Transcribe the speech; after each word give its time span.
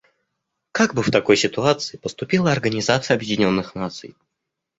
Как 0.71 0.95
бы 0.95 1.03
в 1.03 1.11
такой 1.11 1.37
ситуации 1.37 1.95
поступила 1.99 2.51
Организация 2.51 3.13
Объединенных 3.13 3.75
Наций? 3.75 4.15